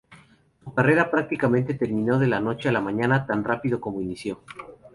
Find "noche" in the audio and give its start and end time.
2.39-2.67